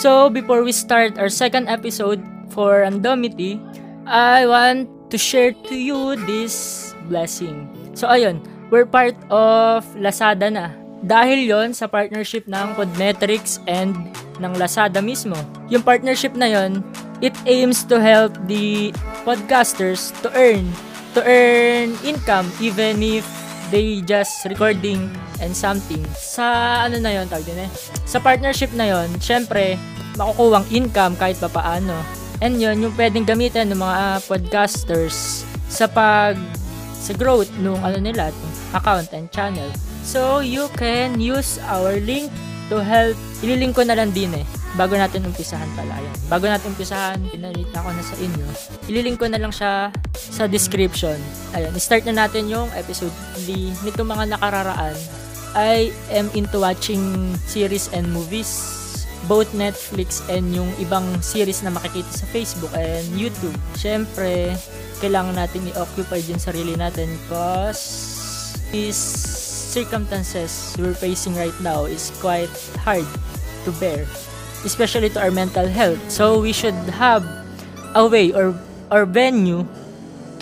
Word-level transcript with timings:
So, 0.00 0.32
before 0.32 0.64
we 0.64 0.72
start 0.72 1.20
our 1.20 1.28
second 1.28 1.68
episode 1.68 2.24
for 2.48 2.88
Randomity, 2.88 3.60
I 4.08 4.48
want 4.48 4.88
to 5.12 5.20
share 5.20 5.52
to 5.68 5.76
you 5.76 6.16
this 6.24 6.96
blessing. 7.04 7.68
So, 7.92 8.08
ayun, 8.08 8.40
we're 8.72 8.88
part 8.88 9.12
of 9.28 9.84
Lazada 10.00 10.48
na. 10.48 10.72
Dahil 11.04 11.44
yon 11.44 11.76
sa 11.76 11.84
partnership 11.84 12.48
ng 12.48 12.72
Podmetrics 12.80 13.60
and 13.68 13.92
ng 14.40 14.52
Lazada 14.56 15.04
mismo. 15.04 15.36
Yung 15.68 15.84
partnership 15.84 16.32
na 16.32 16.48
yon, 16.48 16.80
it 17.20 17.36
aims 17.44 17.84
to 17.84 18.00
help 18.00 18.32
the 18.48 18.96
podcasters 19.28 20.16
to 20.24 20.32
earn 20.32 20.64
to 21.12 21.20
earn 21.28 21.92
income 22.08 22.48
even 22.56 23.04
if 23.04 23.28
they 23.70 24.02
just 24.02 24.44
recording 24.50 25.08
and 25.38 25.54
something. 25.54 26.02
Sa 26.18 26.44
ano 26.86 26.98
na 26.98 27.14
yon 27.14 27.26
tawag 27.30 27.46
din 27.46 27.66
eh. 27.66 27.70
Sa 28.04 28.18
partnership 28.18 28.74
na 28.74 28.90
yon, 28.90 29.08
syempre, 29.22 29.78
makukuwang 30.18 30.66
income 30.74 31.14
kahit 31.14 31.38
pa 31.38 31.48
paano. 31.48 31.94
And 32.42 32.58
yon 32.58 32.82
yung 32.82 32.94
pwedeng 32.98 33.24
gamitin 33.24 33.70
ng 33.70 33.80
mga 33.80 34.26
podcasters 34.26 35.46
sa 35.70 35.86
pag 35.86 36.34
sa 37.00 37.16
growth 37.16 37.48
nung 37.64 37.80
ano 37.80 37.96
nila, 37.96 38.28
account 38.76 39.08
and 39.16 39.32
channel. 39.32 39.70
So, 40.04 40.44
you 40.44 40.68
can 40.76 41.16
use 41.16 41.56
our 41.70 41.96
link 42.02 42.28
to 42.68 42.84
help. 42.84 43.16
Ililink 43.40 43.72
ko 43.72 43.88
na 43.88 43.96
lang 43.96 44.12
din 44.12 44.36
eh. 44.36 44.44
Bago 44.78 44.94
natin 44.94 45.26
umpisahan 45.26 45.66
pala. 45.74 45.98
Ayan. 45.98 46.16
Bago 46.30 46.46
natin 46.46 46.70
umpisahan, 46.74 47.18
pinalit 47.30 47.66
na 47.74 47.82
ko 47.82 47.90
na 47.90 48.04
sa 48.04 48.16
inyo. 48.18 48.46
Ililink 48.86 49.18
ko 49.18 49.26
na 49.26 49.38
lang 49.40 49.50
siya 49.50 49.90
sa 50.14 50.46
description. 50.46 51.18
Ayan. 51.54 51.74
Start 51.78 52.06
na 52.06 52.26
natin 52.26 52.46
yung 52.46 52.70
episode 52.78 53.12
3 53.42 53.82
nito 53.82 54.02
mga 54.06 54.38
nakararaan. 54.38 54.96
I 55.58 55.90
am 56.14 56.30
into 56.38 56.62
watching 56.62 57.34
series 57.50 57.90
and 57.90 58.06
movies 58.14 58.78
both 59.28 59.52
Netflix 59.52 60.24
and 60.32 60.54
yung 60.54 60.70
ibang 60.80 61.04
series 61.20 61.60
na 61.60 61.74
makikita 61.74 62.08
sa 62.08 62.24
Facebook 62.30 62.72
and 62.72 63.04
YouTube. 63.12 63.52
Siyempre, 63.76 64.56
kailangan 65.02 65.36
natin 65.36 65.68
i-occupy 65.74 66.24
din 66.24 66.40
sarili 66.40 66.72
natin 66.78 67.10
because 67.26 67.80
these 68.72 68.96
circumstances 69.70 70.74
we're 70.78 70.96
facing 70.96 71.36
right 71.36 71.54
now 71.60 71.84
is 71.84 72.10
quite 72.18 72.50
hard 72.80 73.06
to 73.62 73.70
bear, 73.76 74.08
especially 74.64 75.08
to 75.14 75.20
our 75.20 75.30
mental 75.30 75.66
health. 75.66 76.00
So 76.10 76.40
we 76.40 76.52
should 76.52 76.76
have 76.94 77.24
a 77.94 78.06
way 78.06 78.32
or 78.32 78.54
or 78.90 79.06
venue 79.06 79.66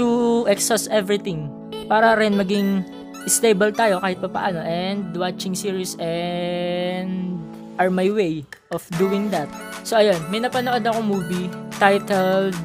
to 0.00 0.44
exhaust 0.48 0.88
everything 0.88 1.50
para 1.88 2.16
rin 2.16 2.36
maging 2.36 2.84
stable 3.28 3.70
tayo 3.74 4.00
kahit 4.00 4.18
pa 4.24 4.28
paano 4.30 4.64
and 4.64 5.12
watching 5.16 5.52
series 5.52 5.98
and 6.00 7.36
are 7.76 7.92
my 7.92 8.08
way 8.10 8.42
of 8.74 8.82
doing 8.96 9.30
that. 9.30 9.46
So 9.84 10.00
ayun, 10.00 10.18
may 10.32 10.42
napanood 10.42 10.82
akong 10.82 11.06
movie 11.06 11.46
titled 11.78 12.56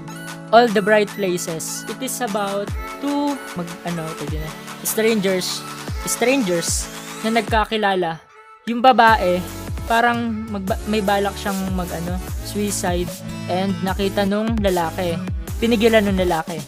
All 0.50 0.66
the 0.70 0.82
Bright 0.82 1.12
Places. 1.14 1.86
It 1.90 2.00
is 2.02 2.18
about 2.24 2.72
two 3.04 3.36
mag 3.60 3.70
ano 3.86 4.08
din 4.26 4.42
eh, 4.42 4.52
strangers 4.88 5.62
strangers 6.08 6.88
na 7.24 7.40
nagkakilala. 7.40 8.20
Yung 8.68 8.80
babae, 8.80 9.40
parang 9.86 10.48
magba- 10.50 10.80
may 10.88 11.04
balak 11.04 11.36
siyang 11.36 11.58
mag 11.76 11.90
ano, 11.92 12.16
suicide 12.48 13.10
and 13.52 13.76
nakita 13.84 14.24
nung 14.24 14.56
lalaki. 14.60 15.18
Pinigilan 15.60 16.04
nung 16.04 16.20
lalaki. 16.20 16.60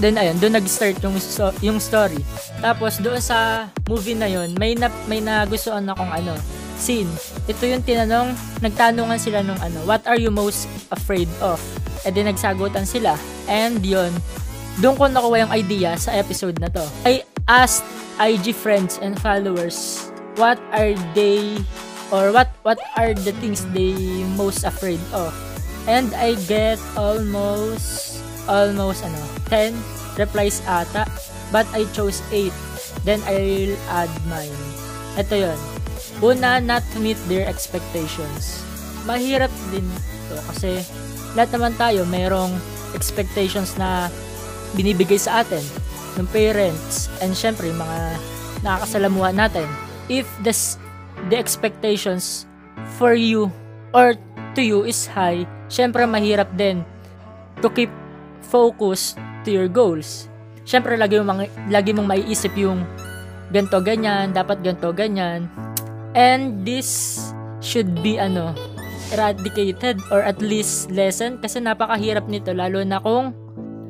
Then 0.00 0.16
ayun, 0.16 0.40
doon 0.40 0.56
nag-start 0.58 0.98
yung 1.04 1.16
so- 1.20 1.54
yung 1.60 1.78
story. 1.78 2.18
Tapos 2.58 2.98
doon 2.98 3.20
sa 3.20 3.68
movie 3.86 4.16
na 4.16 4.26
yon, 4.26 4.56
may 4.56 4.72
na, 4.74 4.88
may 5.06 5.20
nagustuhan 5.20 5.84
akong 5.86 6.10
ano, 6.10 6.34
scene. 6.80 7.08
Ito 7.46 7.62
yung 7.68 7.84
tinanong, 7.86 8.34
nagtanungan 8.58 9.20
sila 9.20 9.44
nung 9.46 9.60
ano, 9.62 9.78
what 9.86 10.02
are 10.08 10.18
you 10.18 10.32
most 10.32 10.66
afraid 10.90 11.30
of? 11.38 11.62
E 12.02 12.10
di 12.10 12.26
nagsagutan 12.26 12.82
sila. 12.82 13.14
And 13.46 13.78
yon, 13.84 14.10
doon 14.82 14.96
ko 14.98 15.06
nakuha 15.06 15.46
yung 15.46 15.52
idea 15.54 15.94
sa 15.94 16.16
episode 16.16 16.58
na 16.58 16.72
to. 16.72 16.82
I 17.06 17.22
asked 17.46 17.86
IG 18.18 18.56
friends 18.56 18.98
and 18.98 19.14
followers 19.20 20.08
what 20.40 20.56
are 20.72 20.96
they 21.12 21.60
or 22.12 22.30
what 22.30 22.52
what 22.62 22.78
are 23.00 23.16
the 23.16 23.32
things 23.40 23.64
they 23.72 23.96
most 24.36 24.62
afraid 24.62 25.00
of? 25.16 25.32
And 25.88 26.12
I 26.14 26.36
get 26.46 26.78
almost 26.94 28.20
almost 28.46 29.02
ano 29.02 29.18
10 29.50 29.74
replies 30.20 30.60
ata 30.68 31.08
but 31.50 31.66
I 31.72 31.88
chose 31.96 32.20
8 32.30 32.52
then 33.08 33.24
I'll 33.24 33.74
add 33.90 34.12
mine. 34.28 34.54
Ito 35.16 35.34
yon 35.34 35.58
una 36.22 36.62
not 36.62 36.84
to 36.94 37.02
meet 37.02 37.18
their 37.26 37.48
expectations. 37.48 38.62
Mahirap 39.08 39.50
din 39.74 39.88
to 40.30 40.36
kasi 40.54 40.84
lahat 41.34 41.50
naman 41.56 41.74
tayo 41.80 42.04
mayroong 42.06 42.54
expectations 42.92 43.74
na 43.80 44.12
binibigay 44.76 45.18
sa 45.18 45.42
atin 45.42 45.64
ng 46.20 46.28
parents 46.28 47.08
and 47.24 47.32
syempre 47.32 47.72
mga 47.72 48.20
nakakasalamuha 48.62 49.32
natin. 49.32 49.66
If 50.12 50.28
the 50.44 50.52
the 51.28 51.36
expectations 51.36 52.48
for 52.98 53.14
you 53.14 53.50
or 53.92 54.14
to 54.56 54.62
you 54.62 54.82
is 54.86 55.04
high 55.06 55.44
syempre 55.68 56.02
mahirap 56.08 56.48
din 56.56 56.82
to 57.60 57.68
keep 57.70 57.90
focus 58.42 59.14
to 59.46 59.52
your 59.52 59.68
goals 59.68 60.26
syempre 60.64 60.96
lagi 60.96 61.20
mong 61.20 61.46
lagi 61.68 61.90
mong 61.94 62.08
maiisip 62.08 62.52
yung 62.58 62.82
ganto 63.52 63.78
ganyan 63.84 64.32
dapat 64.32 64.64
ganto 64.64 64.90
ganyan 64.90 65.46
and 66.16 66.64
this 66.64 67.18
should 67.62 67.88
be 68.00 68.16
ano 68.16 68.56
eradicated 69.12 70.00
or 70.08 70.24
at 70.24 70.40
least 70.40 70.88
lesson 70.88 71.36
kasi 71.38 71.60
napakahirap 71.60 72.24
nito 72.26 72.56
lalo 72.56 72.80
na 72.80 72.96
kung 72.96 73.36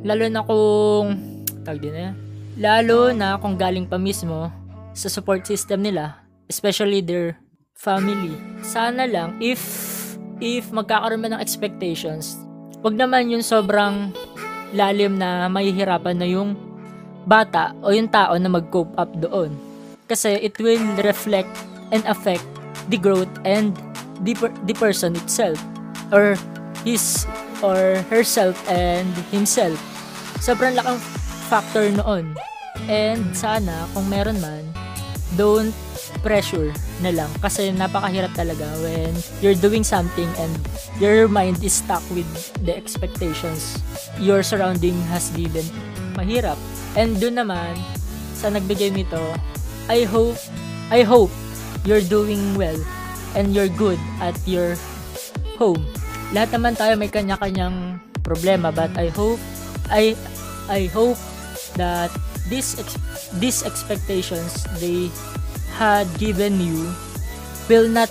lalo 0.03 0.27
na 0.27 0.43
kung 0.43 1.33
tag 1.63 1.79
din 1.79 1.95
eh. 1.95 2.13
Lalo 2.59 3.15
na 3.15 3.39
kung 3.39 3.57
galing 3.57 3.87
pa 3.87 3.97
mismo 3.97 4.51
sa 4.93 5.09
support 5.09 5.47
system 5.47 5.81
nila, 5.81 6.21
especially 6.53 7.01
their 7.01 7.41
family. 7.73 8.37
Sana 8.61 9.09
lang 9.09 9.41
if 9.41 9.65
if 10.45 10.69
magkakaroon 10.69 11.25
man 11.25 11.33
ng 11.33 11.41
expectations, 11.41 12.37
wag 12.85 13.01
naman 13.01 13.33
yung 13.33 13.41
sobrang 13.41 14.13
lalim 14.77 15.17
na 15.17 15.49
mahihirapan 15.49 16.21
na 16.21 16.29
yung 16.29 16.53
bata 17.25 17.73
o 17.81 17.95
yung 17.95 18.13
tao 18.13 18.37
na 18.37 18.53
mag-cope 18.53 18.93
up 19.01 19.09
doon. 19.17 19.57
Kasi 20.11 20.37
it 20.45 20.59
will 20.61 20.83
reflect 21.01 21.49
and 21.95 22.05
affect 22.05 22.45
the 22.93 22.99
growth 23.01 23.31
and 23.49 23.73
the, 24.27 24.35
per- 24.37 24.53
the 24.69 24.75
person 24.75 25.17
itself 25.17 25.57
or 26.11 26.37
his 26.83 27.25
or 27.63 28.03
herself 28.11 28.59
and 28.69 29.09
himself. 29.31 29.79
Sobrang 30.43 30.75
laking 30.75 30.99
factor 31.47 31.87
noon. 31.95 32.35
And 32.91 33.31
sana, 33.31 33.87
kung 33.95 34.11
meron 34.11 34.43
man, 34.43 34.67
don't 35.39 35.71
pressure 36.21 36.75
na 37.01 37.11
lang. 37.15 37.31
Kasi 37.39 37.71
napakahirap 37.73 38.33
talaga 38.35 38.67
when 38.83 39.13
you're 39.41 39.59
doing 39.59 39.83
something 39.83 40.29
and 40.39 40.53
your 40.99 41.27
mind 41.27 41.59
is 41.63 41.81
stuck 41.83 42.03
with 42.13 42.29
the 42.63 42.75
expectations 42.75 43.79
your 44.19 44.43
surrounding 44.43 44.97
has 45.09 45.31
given. 45.35 45.65
Mahirap. 46.19 46.59
And 46.95 47.17
dun 47.17 47.41
naman, 47.41 47.79
sa 48.37 48.53
nagbigay 48.53 48.93
nito, 48.93 49.21
I 49.89 50.05
hope, 50.05 50.39
I 50.93 51.03
hope 51.03 51.33
you're 51.87 52.05
doing 52.05 52.55
well 52.55 52.79
and 53.35 53.57
you're 53.57 53.73
good 53.73 53.99
at 54.21 54.37
your 54.45 54.77
home. 55.57 55.83
Lahat 56.33 56.53
naman 56.55 56.77
tayo 56.77 56.97
may 56.97 57.09
kanya-kanyang 57.09 58.01
problema 58.23 58.71
but 58.71 58.89
I 58.97 59.11
hope 59.11 59.41
I 59.91 60.15
I 60.71 60.87
hope 60.89 61.19
that 61.77 62.09
these 62.49 62.79
ex- 62.79 63.03
these 63.37 63.67
expectations 63.67 64.65
they 64.79 65.11
had 65.83 66.07
given 66.15 66.63
you 66.63 66.87
will 67.67 67.91
not 67.91 68.07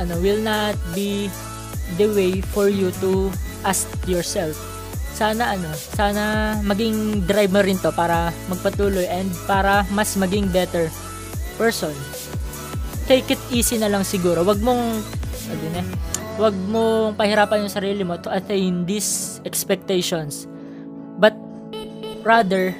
ano 0.00 0.16
will 0.24 0.40
not 0.40 0.72
be 0.96 1.28
the 2.00 2.08
way 2.16 2.40
for 2.40 2.72
you 2.72 2.88
to 3.04 3.28
ask 3.68 3.84
yourself. 4.08 4.56
Sana 5.12 5.52
ano 5.52 5.68
sana 5.76 6.56
maging 6.64 7.28
drive 7.28 7.52
mo 7.52 7.60
rin 7.60 7.76
to 7.84 7.92
para 7.92 8.32
magpatuloy 8.48 9.04
and 9.04 9.28
para 9.44 9.84
mas 9.92 10.16
maging 10.16 10.48
better 10.48 10.88
person. 11.60 11.92
Take 13.04 13.36
it 13.36 13.42
easy 13.52 13.76
na 13.76 13.92
lang 13.92 14.00
siguro. 14.00 14.40
Wag 14.40 14.64
mong 14.64 15.04
ano 15.52 15.76
eh 15.76 15.86
wag 16.40 16.56
mong 16.72 17.20
pahirapan 17.20 17.68
yung 17.68 17.74
sarili 17.74 18.00
mo 18.00 18.16
to 18.16 18.32
attain 18.32 18.88
these 18.88 19.44
expectations. 19.44 20.48
But 21.20 21.36
rather 22.24 22.72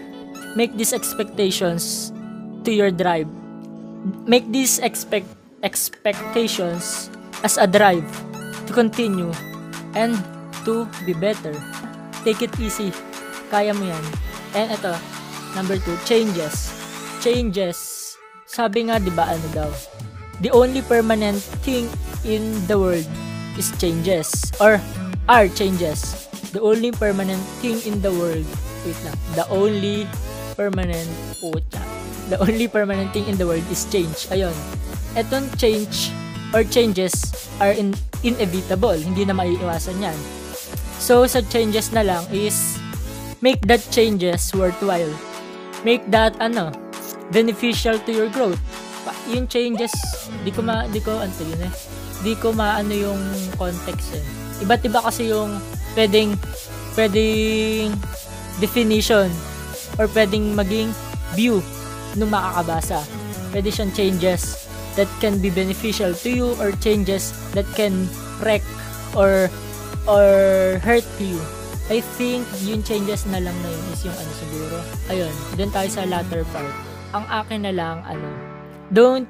make 0.56 0.72
these 0.80 0.96
expectations 0.96 2.08
to 2.64 2.72
your 2.72 2.88
drive. 2.88 3.39
Make 4.24 4.48
these 4.48 4.80
expect 4.80 5.28
expectations 5.60 7.12
as 7.44 7.60
a 7.60 7.68
drive 7.68 8.06
to 8.64 8.72
continue 8.72 9.32
and 9.92 10.16
to 10.64 10.88
be 11.04 11.12
better. 11.12 11.52
Take 12.24 12.40
it 12.40 12.52
easy. 12.60 12.92
Kaya 13.52 13.76
mo 13.76 13.84
yan. 13.84 14.04
And 14.56 14.72
ito, 14.72 14.94
number 15.52 15.76
two, 15.80 15.96
changes. 16.08 16.72
Changes. 17.20 17.76
Sabi 18.48 18.88
nga, 18.88 18.98
di 18.98 19.12
ba, 19.12 19.30
ano 19.30 19.46
daw? 19.52 19.70
The 20.40 20.50
only 20.56 20.80
permanent 20.80 21.44
thing 21.60 21.92
in 22.24 22.56
the 22.64 22.80
world 22.80 23.04
is 23.60 23.68
changes 23.76 24.32
or 24.56 24.80
are 25.28 25.46
changes. 25.52 26.26
The 26.50 26.64
only 26.64 26.90
permanent 26.90 27.44
thing 27.60 27.78
in 27.84 28.00
the 28.00 28.10
world, 28.10 28.48
wait 28.82 28.98
lang, 29.04 29.18
the 29.36 29.46
only 29.52 30.08
permanent, 30.56 31.06
puta, 31.38 31.78
the 32.30 32.38
only 32.38 32.70
permanent 32.70 33.10
thing 33.10 33.26
in 33.26 33.34
the 33.36 33.44
world 33.44 33.66
is 33.68 33.84
change. 33.90 34.30
Ayun. 34.30 34.54
Etong 35.18 35.50
change 35.58 36.14
or 36.54 36.62
changes 36.62 37.12
are 37.58 37.74
in, 37.74 37.92
inevitable. 38.22 38.94
Hindi 38.94 39.26
na 39.26 39.34
maiiwasan 39.34 39.98
yan. 39.98 40.16
So, 41.02 41.26
sa 41.26 41.42
changes 41.42 41.90
na 41.90 42.06
lang 42.06 42.22
is 42.30 42.78
make 43.42 43.66
that 43.66 43.82
changes 43.90 44.54
worthwhile. 44.54 45.10
Make 45.82 46.06
that, 46.14 46.36
ano, 46.38 46.70
beneficial 47.34 47.98
to 48.06 48.10
your 48.12 48.30
growth. 48.30 48.60
Pa- 49.02 49.16
Yung 49.32 49.48
changes, 49.48 49.90
di 50.44 50.52
ko 50.52 50.60
ma, 50.62 50.84
di 50.86 51.00
ko, 51.00 51.18
ano 51.18 51.32
yun 51.40 51.60
eh, 51.66 51.72
di 52.20 52.36
ko 52.36 52.52
maano 52.52 52.92
yung 52.92 53.20
context 53.56 54.12
eh. 54.12 54.24
Iba't 54.60 54.84
iba 54.84 55.00
kasi 55.00 55.32
yung 55.32 55.56
pwedeng, 55.96 56.36
pwedeng 56.94 57.96
definition 58.60 59.32
or 59.96 60.04
pwedeng 60.12 60.52
maging 60.52 60.92
view 61.32 61.64
nung 62.16 62.32
makakabasa. 62.32 63.02
Pwede 63.50 63.70
siyang 63.70 63.92
changes 63.94 64.70
that 64.94 65.10
can 65.22 65.38
be 65.38 65.50
beneficial 65.50 66.14
to 66.14 66.30
you 66.30 66.48
or 66.58 66.74
changes 66.82 67.34
that 67.54 67.66
can 67.78 68.06
wreck 68.42 68.62
or 69.14 69.50
or 70.06 70.26
hurt 70.82 71.06
you. 71.18 71.38
I 71.90 71.98
think 72.14 72.46
yung 72.62 72.86
changes 72.86 73.26
na 73.26 73.42
lang 73.42 73.54
na 73.66 73.68
yun 73.70 73.84
is 73.90 74.02
yung 74.06 74.14
ano 74.14 74.32
siguro. 74.38 74.76
Ayun, 75.10 75.34
dun 75.58 75.70
tayo 75.74 75.88
sa 75.90 76.06
latter 76.06 76.46
part. 76.54 76.70
Ang 77.10 77.26
akin 77.26 77.60
na 77.66 77.74
lang, 77.74 78.06
ano, 78.06 78.28
don't 78.94 79.26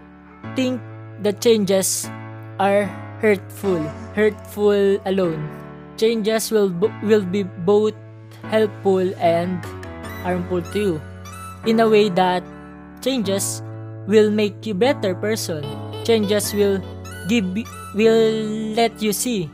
think 0.52 0.76
the 1.24 1.32
changes 1.32 2.12
are 2.60 2.84
hurtful. 3.24 3.80
Hurtful 4.12 5.00
alone. 5.08 5.40
Changes 5.96 6.52
will 6.52 6.68
will 7.00 7.24
be 7.24 7.48
both 7.64 7.96
helpful 8.52 9.04
and 9.16 9.64
harmful 10.20 10.60
to 10.76 10.78
you. 10.78 10.94
In 11.64 11.80
a 11.80 11.88
way 11.88 12.12
that 12.12 12.44
changes 13.00 13.64
will 14.06 14.30
make 14.30 14.64
you 14.64 14.76
better 14.76 15.12
person. 15.16 15.64
Changes 16.04 16.52
will 16.56 16.80
give 17.28 17.44
will 17.96 18.32
let 18.76 18.94
you 19.02 19.10
see 19.12 19.50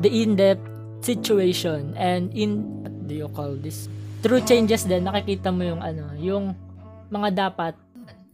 the 0.00 0.08
in-depth 0.08 0.62
situation 1.02 1.92
and 1.98 2.30
in 2.32 2.62
what 2.82 2.94
do 3.10 3.14
you 3.14 3.28
call 3.32 3.52
this? 3.58 3.90
Through 4.22 4.46
changes 4.46 4.86
din 4.86 5.04
nakikita 5.04 5.50
mo 5.50 5.66
yung 5.66 5.82
ano, 5.82 6.14
yung 6.16 6.54
mga 7.10 7.50
dapat 7.50 7.74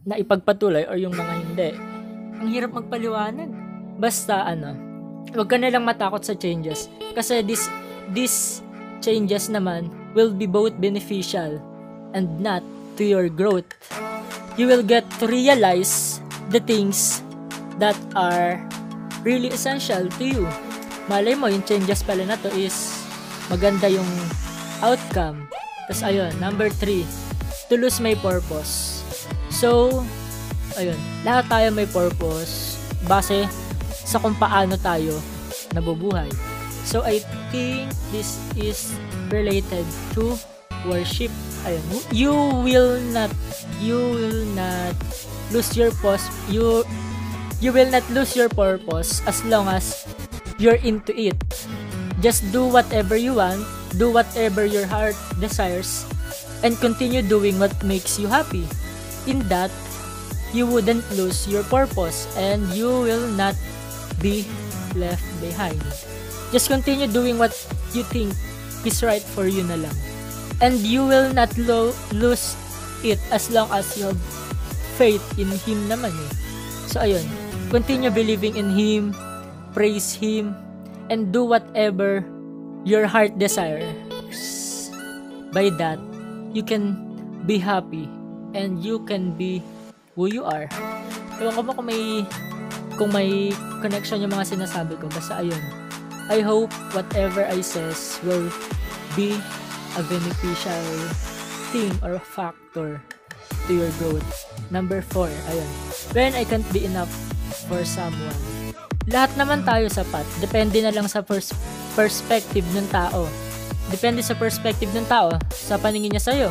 na 0.05 0.15
ipagpatuloy 0.21 0.85
or 0.85 0.95
yung 0.95 1.17
mga 1.17 1.33
hindi. 1.43 1.69
Ang 2.39 2.49
hirap 2.53 2.71
magpaliwanag. 2.77 3.49
Basta 3.99 4.47
ano, 4.47 4.77
wag 5.33 5.49
ka 5.49 5.57
na 5.59 5.73
lang 5.73 5.83
matakot 5.83 6.23
sa 6.23 6.37
changes 6.37 6.87
kasi 7.17 7.43
this 7.43 7.67
this 8.15 8.63
changes 9.03 9.51
naman 9.51 9.91
will 10.15 10.31
be 10.31 10.49
both 10.49 10.73
beneficial 10.79 11.59
and 12.15 12.27
not 12.39 12.63
to 12.97 13.03
your 13.05 13.27
growth. 13.29 13.67
You 14.59 14.67
will 14.67 14.83
get 14.83 15.07
to 15.23 15.25
realize 15.31 16.19
the 16.51 16.59
things 16.59 17.23
that 17.79 17.95
are 18.11 18.59
really 19.23 19.47
essential 19.55 20.11
to 20.19 20.23
you. 20.27 20.43
Malay 21.07 21.31
mo, 21.39 21.47
yung 21.47 21.63
changes 21.63 22.03
pala 22.03 22.27
na 22.27 22.35
to 22.43 22.51
is 22.51 22.91
maganda 23.47 23.87
yung 23.87 24.11
outcome. 24.83 25.47
Tapos 25.87 26.03
ayun, 26.03 26.35
number 26.43 26.67
three, 26.67 27.07
to 27.71 27.79
lose 27.79 28.03
my 28.03 28.19
purpose. 28.19 28.99
So, 29.47 30.03
ayun, 30.75 30.99
lahat 31.23 31.47
tayo 31.47 31.67
may 31.71 31.87
purpose 31.87 32.83
base 33.07 33.47
sa 33.87 34.19
kung 34.19 34.35
paano 34.35 34.75
tayo 34.75 35.23
nabubuhay. 35.71 36.27
So, 36.83 37.07
I 37.07 37.23
think 37.47 37.95
this 38.11 38.35
is 38.59 38.91
related 39.31 39.87
to 40.19 40.35
worship. 40.85 41.31
Ayun, 41.67 41.83
you 42.11 42.31
will 42.63 42.99
not, 43.11 43.31
you 43.79 43.99
will 43.99 44.45
not 44.55 44.95
lose 45.51 45.75
your 45.75 45.91
purpose, 45.91 46.23
you, 46.47 46.83
you 47.59 47.73
will 47.73 47.89
not 47.91 48.05
lose 48.09 48.35
your 48.35 48.47
purpose 48.47 49.19
as 49.27 49.43
long 49.43 49.67
as 49.67 50.07
you're 50.57 50.79
into 50.79 51.11
it. 51.19 51.35
Just 52.21 52.43
do 52.51 52.67
whatever 52.67 53.15
you 53.15 53.35
want, 53.35 53.65
do 53.97 54.11
whatever 54.11 54.65
your 54.65 54.87
heart 54.87 55.15
desires, 55.39 56.07
and 56.63 56.77
continue 56.79 57.21
doing 57.21 57.59
what 57.59 57.75
makes 57.83 58.19
you 58.19 58.27
happy. 58.27 58.67
In 59.27 59.39
that, 59.47 59.71
you 60.53 60.65
wouldn't 60.65 61.05
lose 61.13 61.47
your 61.47 61.63
purpose 61.63 62.25
and 62.37 62.63
you 62.73 62.87
will 62.87 63.27
not 63.35 63.55
be 64.21 64.45
left 64.95 65.23
behind. 65.41 65.79
Just 66.51 66.67
continue 66.67 67.07
doing 67.07 67.37
what 67.37 67.53
you 67.93 68.03
think 68.03 68.33
is 68.85 69.03
right 69.03 69.21
for 69.21 69.45
you 69.45 69.63
na 69.63 69.75
lang. 69.75 70.08
And 70.59 70.83
you 70.83 71.07
will 71.07 71.31
not 71.31 71.55
lo- 71.55 71.95
lose 72.11 72.55
it 73.03 73.19
as 73.31 73.47
long 73.47 73.71
as 73.71 73.95
you 73.95 74.11
have 74.11 74.21
faith 74.99 75.23
in 75.39 75.47
Him 75.63 75.87
naman 75.87 76.11
eh. 76.11 76.31
So 76.91 76.99
ayun, 76.99 77.23
continue 77.71 78.11
believing 78.11 78.59
in 78.59 78.75
Him, 78.75 79.15
praise 79.71 80.11
Him, 80.11 80.51
and 81.07 81.31
do 81.31 81.47
whatever 81.47 82.27
your 82.83 83.07
heart 83.07 83.39
desires. 83.39 83.87
By 85.55 85.71
that, 85.79 85.97
you 86.53 86.61
can 86.61 86.99
be 87.47 87.57
happy 87.57 88.11
and 88.53 88.83
you 88.83 89.01
can 89.07 89.33
be 89.33 89.63
who 90.13 90.27
you 90.27 90.43
are. 90.43 90.67
Ewan 91.39 91.55
ko 91.55 91.61
ba 91.63 91.71
kung 91.73 91.87
may 91.87 92.03
kung 92.99 93.09
may 93.15 93.55
connection 93.79 94.19
yung 94.19 94.35
mga 94.35 94.59
sinasabi 94.59 94.99
ko. 94.99 95.07
Basta 95.07 95.39
ayun. 95.39 95.63
I 96.29 96.43
hope 96.45 96.69
whatever 96.93 97.47
I 97.47 97.63
says 97.63 98.21
will 98.21 98.51
be 99.17 99.39
a 99.97 100.01
beneficial 100.05 100.85
thing 101.71 101.93
or 102.03 102.19
factor 102.21 103.01
to 103.65 103.71
your 103.73 103.89
growth. 104.01 104.25
Number 104.69 105.01
four, 105.01 105.29
ayun. 105.49 105.69
When 106.13 106.33
I 106.37 106.45
can't 106.45 106.65
be 106.73 106.85
enough 106.85 107.09
for 107.65 107.81
someone. 107.85 108.37
Lahat 109.09 109.33
naman 109.37 109.65
tayo 109.65 109.89
sapat. 109.89 110.25
Depende 110.37 110.85
na 110.85 110.93
lang 110.93 111.09
sa 111.09 111.25
pers- 111.25 111.55
perspective 111.97 112.65
ng 112.77 112.85
tao. 112.93 113.25
Depende 113.89 114.21
sa 114.21 114.37
perspective 114.37 114.93
ng 114.93 115.05
tao 115.09 115.33
sa 115.49 115.81
paningin 115.81 116.13
niya 116.13 116.21
sa'yo. 116.21 116.49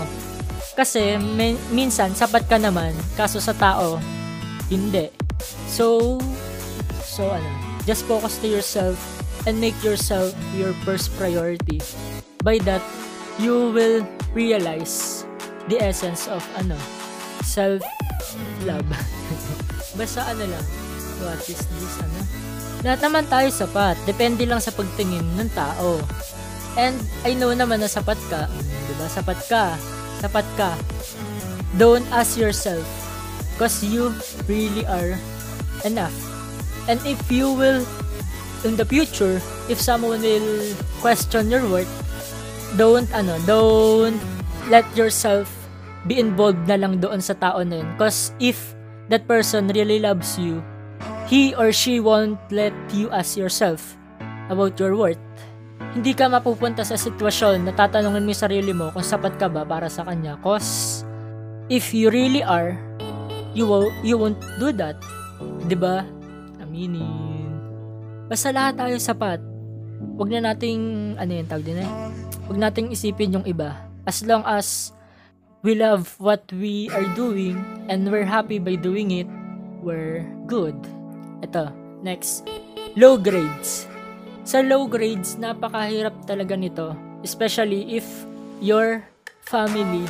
Kasi 0.74 1.18
min- 1.18 1.58
minsan 1.70 2.14
sapat 2.14 2.46
ka 2.50 2.58
naman, 2.58 2.94
kaso 3.14 3.38
sa 3.38 3.54
tao, 3.54 4.02
hindi. 4.70 5.10
So, 5.70 6.18
so 7.02 7.30
ano, 7.30 7.50
just 7.86 8.06
focus 8.10 8.42
to 8.42 8.50
yourself 8.50 8.98
and 9.46 9.58
make 9.62 9.78
yourself 9.86 10.34
your 10.58 10.74
first 10.82 11.14
priority. 11.14 11.78
By 12.42 12.58
that, 12.66 12.82
you 13.38 13.70
will 13.70 14.02
realize 14.34 15.24
the 15.70 15.78
essence 15.78 16.26
of 16.26 16.42
ano, 16.58 16.76
self-love. 17.46 18.86
Basta 19.98 20.20
ano 20.30 20.44
lang, 20.46 20.64
what 21.22 21.40
is 21.46 21.62
this, 21.62 21.94
ano? 22.02 22.20
Lahat 22.86 23.00
naman 23.02 23.24
tayo 23.26 23.50
sapat. 23.50 23.98
Depende 24.06 24.46
lang 24.46 24.62
sa 24.62 24.70
pagtingin 24.70 25.26
ng 25.34 25.50
tao. 25.50 25.98
And 26.78 26.94
I 27.26 27.34
know 27.34 27.50
naman 27.50 27.82
na 27.82 27.90
sapat 27.90 28.18
ka. 28.30 28.46
Diba? 28.86 29.06
Sapat 29.10 29.38
ka. 29.50 29.74
Sapat 30.22 30.46
ka. 30.54 30.78
Don't 31.74 32.06
ask 32.14 32.38
yourself. 32.38 32.86
Because 33.54 33.82
you 33.82 34.14
really 34.46 34.86
are 34.86 35.18
enough. 35.82 36.14
And 36.86 37.02
if 37.02 37.18
you 37.26 37.50
will, 37.50 37.82
in 38.62 38.78
the 38.78 38.86
future, 38.86 39.42
if 39.66 39.82
someone 39.82 40.22
will 40.22 40.74
question 41.02 41.50
your 41.50 41.66
worth, 41.66 41.90
don't, 42.76 43.08
ano, 43.14 43.38
don't 43.46 44.18
let 44.68 44.84
yourself 44.92 45.48
be 46.04 46.20
involved 46.20 46.68
na 46.68 46.76
lang 46.76 47.00
doon 47.00 47.20
sa 47.20 47.32
tao 47.36 47.64
na 47.64 47.80
yun. 47.80 47.88
Because 47.96 48.32
if 48.38 48.76
that 49.08 49.24
person 49.24 49.72
really 49.72 49.98
loves 49.98 50.36
you, 50.36 50.60
he 51.28 51.52
or 51.56 51.72
she 51.72 52.00
won't 52.00 52.40
let 52.52 52.72
you 52.92 53.08
ask 53.12 53.36
yourself 53.36 53.96
about 54.48 54.76
your 54.80 54.96
worth. 54.96 55.20
Hindi 55.92 56.12
ka 56.12 56.28
mapupunta 56.28 56.84
sa 56.84 56.96
sitwasyon 56.96 57.64
na 57.64 57.72
tatanungin 57.72 58.24
mo 58.24 58.30
yung 58.32 58.44
sarili 58.44 58.72
mo 58.76 58.92
kung 58.92 59.04
sapat 59.04 59.40
ka 59.40 59.48
ba 59.48 59.64
para 59.64 59.88
sa 59.88 60.04
kanya. 60.04 60.36
Cause 60.44 61.02
if 61.72 61.96
you 61.96 62.12
really 62.12 62.44
are, 62.44 62.76
you 63.56 63.64
will 63.64 63.88
you 64.04 64.20
won't 64.20 64.40
do 64.60 64.72
that. 64.76 64.96
ba? 65.76 66.04
Aminin. 66.60 67.48
Basta 68.28 68.52
lahat 68.52 68.76
tayo 68.76 68.96
sapat. 69.00 69.40
Huwag 70.16 70.28
na 70.32 70.52
nating 70.52 71.14
ano 71.16 71.30
yung 71.32 71.48
tawag 71.48 71.64
din 71.64 71.80
eh. 71.80 71.90
Huwag 72.48 72.64
nating 72.64 72.88
isipin 72.88 73.36
yung 73.36 73.44
iba. 73.44 73.76
As 74.08 74.24
long 74.24 74.40
as 74.48 74.96
we 75.60 75.76
love 75.76 76.16
what 76.16 76.48
we 76.48 76.88
are 76.96 77.04
doing 77.12 77.60
and 77.92 78.08
we're 78.08 78.24
happy 78.24 78.56
by 78.56 78.72
doing 78.72 79.12
it, 79.12 79.28
we're 79.84 80.24
good. 80.48 80.72
Ito, 81.44 81.68
next. 82.00 82.48
Low 82.96 83.20
grades. 83.20 83.84
Sa 84.48 84.64
low 84.64 84.88
grades, 84.88 85.36
napakahirap 85.36 86.24
talaga 86.24 86.56
nito. 86.56 86.96
Especially 87.20 88.00
if 88.00 88.08
your 88.64 89.04
family 89.44 90.08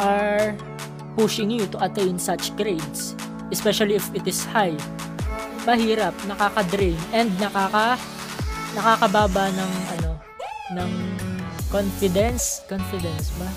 are 0.00 0.56
pushing 1.12 1.52
you 1.52 1.68
to 1.68 1.76
attain 1.84 2.16
such 2.16 2.56
grades. 2.56 3.12
Especially 3.52 4.00
if 4.00 4.08
it 4.16 4.24
is 4.24 4.48
high. 4.48 4.80
Mahirap, 5.68 6.16
nakaka-drain, 6.24 6.96
and 7.12 7.28
nakaka 7.36 8.00
nakakababa 8.72 9.52
ng 9.52 9.72
ano, 10.00 10.10
ng 10.72 10.90
confidence, 11.70 12.60
confidence 12.66 13.30
ba? 13.38 13.48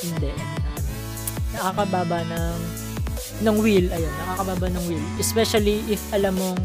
Hindi. 0.00 0.32
Nakakababa 1.54 2.24
ng 2.26 2.56
ng 3.38 3.56
will, 3.62 3.86
ayun, 3.92 4.12
nakakababa 4.24 4.66
ng 4.72 4.84
will. 4.88 5.06
Especially 5.20 5.84
if 5.86 6.00
alam 6.10 6.34
mong 6.34 6.58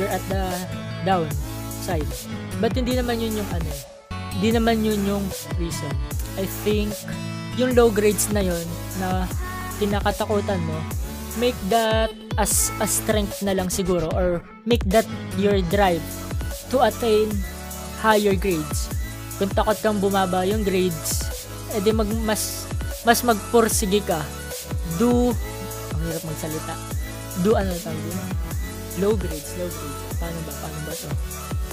you're 0.00 0.08
at 0.08 0.22
the 0.32 0.46
down 1.04 1.28
side. 1.82 2.08
But 2.62 2.72
hindi 2.72 2.96
naman 2.96 3.20
yun 3.20 3.42
yung 3.42 3.50
ano, 3.50 3.68
eh. 3.68 3.82
hindi 4.38 4.48
naman 4.56 4.80
yun 4.80 5.00
yung 5.04 5.24
reason. 5.60 5.92
I 6.40 6.48
think 6.64 6.96
yung 7.60 7.76
low 7.76 7.92
grades 7.92 8.32
na 8.32 8.40
yun 8.40 8.64
na 8.96 9.28
kinakatakutan 9.76 10.62
mo, 10.64 10.78
make 11.36 11.58
that 11.68 12.08
as 12.40 12.72
a 12.80 12.88
strength 12.88 13.44
na 13.44 13.52
lang 13.52 13.68
siguro 13.68 14.08
or 14.16 14.40
make 14.64 14.80
that 14.88 15.04
your 15.36 15.60
drive 15.68 16.00
to 16.72 16.80
attain 16.80 17.28
higher 18.00 18.32
grades. 18.32 18.88
Kung 19.42 19.50
takot 19.50 19.74
kang 19.82 19.98
bumaba 19.98 20.46
yung 20.46 20.62
grades, 20.62 21.26
edi 21.74 21.90
mag 21.90 22.06
mas 22.22 22.62
mas 23.02 23.26
magpursige 23.26 23.98
ka. 24.06 24.22
Do 25.02 25.34
ang 25.90 26.02
hirap 26.06 26.22
magsalita. 26.30 26.74
Do 27.42 27.58
ano 27.58 27.74
tawag? 27.82 28.22
Low 29.02 29.18
grades, 29.18 29.50
low 29.58 29.66
grades. 29.66 30.14
Paano 30.22 30.38
ba? 30.46 30.52
Paano 30.62 30.78
ba 30.86 30.92
to? 30.94 31.10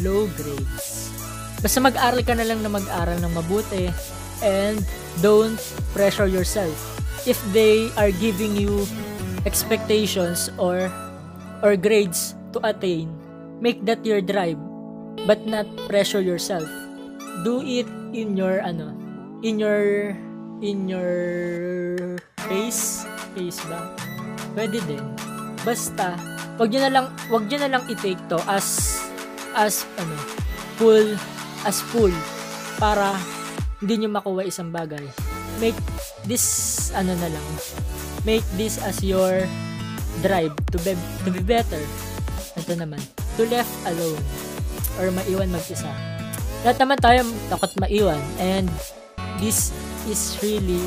Low 0.02 0.26
grades. 0.34 1.14
Basta 1.62 1.78
mag-aral 1.78 2.26
ka 2.26 2.34
na 2.34 2.42
lang 2.42 2.66
na 2.66 2.74
mag-aral 2.74 3.22
ng 3.22 3.34
mabuti 3.38 3.94
and 4.42 4.82
don't 5.22 5.62
pressure 5.94 6.26
yourself. 6.26 6.74
If 7.30 7.38
they 7.54 7.94
are 8.02 8.10
giving 8.10 8.58
you 8.58 8.90
expectations 9.46 10.50
or 10.58 10.90
or 11.62 11.78
grades 11.78 12.34
to 12.58 12.66
attain, 12.66 13.14
make 13.62 13.86
that 13.86 14.02
your 14.02 14.26
drive 14.26 14.58
but 15.30 15.46
not 15.46 15.70
pressure 15.86 16.26
yourself. 16.26 16.79
Do 17.42 17.64
it 17.64 17.88
in 18.12 18.36
your 18.36 18.60
ano, 18.60 18.92
in 19.40 19.60
your 19.60 20.12
in 20.60 20.92
your 20.92 21.14
pace, 22.36 23.08
pace 23.32 23.64
ba? 23.72 23.96
Pwede 24.56 24.84
din. 24.84 25.04
Basta 25.64 26.20
wag 26.60 26.68
niyo 26.68 26.82
na 26.84 26.92
lang 26.92 27.06
wag 27.32 27.48
niyo 27.48 27.58
na 27.64 27.72
lang 27.72 27.84
i-take 27.88 28.20
to 28.28 28.36
as 28.44 29.00
as 29.56 29.88
ano, 29.96 30.16
full 30.76 31.16
as 31.64 31.80
full 31.80 32.12
para 32.76 33.16
hindi 33.80 34.04
niyo 34.04 34.10
makuha 34.12 34.44
isang 34.44 34.76
bagay. 34.76 35.08
Make 35.64 35.80
this 36.28 36.90
ano 36.92 37.16
na 37.16 37.32
lang. 37.32 37.48
Make 38.28 38.44
this 38.60 38.76
as 38.84 39.00
your 39.00 39.48
drive 40.20 40.52
to 40.76 40.78
be 40.84 40.92
to 41.24 41.30
be 41.32 41.40
better. 41.40 41.80
Ito 42.60 42.76
naman, 42.76 43.00
to 43.40 43.48
left 43.48 43.72
alone 43.88 44.20
or 45.00 45.08
maiwan 45.16 45.56
mag-isa. 45.56 46.19
Lahat 46.60 46.78
naman 46.84 47.00
tayo 47.00 47.24
takot 47.48 47.72
maiwan 47.80 48.20
and 48.36 48.68
this 49.40 49.72
is 50.12 50.36
really 50.44 50.84